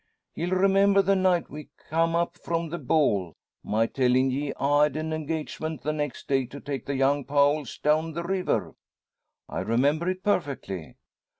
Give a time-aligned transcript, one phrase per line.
[0.33, 4.95] Ye'll remember the night we come up from the ball, my tellin' ye I had
[4.95, 8.73] an engagement the next day to take the young Powells down the river?"
[9.47, 10.95] "I remember it perfectly."